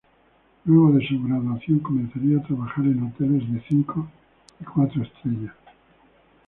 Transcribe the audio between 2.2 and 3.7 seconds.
a trabajar en hoteles de